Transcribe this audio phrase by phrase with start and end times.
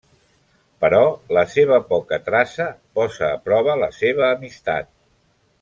[0.85, 1.01] Però
[1.37, 2.67] la seva poca traça
[3.01, 4.95] posa a prova la seva amistat.